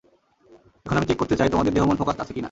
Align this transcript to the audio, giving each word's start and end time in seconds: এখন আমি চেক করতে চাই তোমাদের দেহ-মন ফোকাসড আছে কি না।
এখন 0.85 0.97
আমি 0.97 1.07
চেক 1.07 1.17
করতে 1.17 1.35
চাই 1.35 1.49
তোমাদের 1.49 1.71
দেহ-মন 1.73 1.97
ফোকাসড 1.97 2.19
আছে 2.19 2.33
কি 2.33 2.35
না। 2.35 2.39